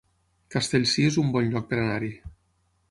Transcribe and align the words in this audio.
Castellcir 0.55 1.05
es 1.11 1.21
un 1.25 1.31
bon 1.37 1.53
lloc 1.53 1.71
per 1.73 1.81
anar-hi 1.85 2.13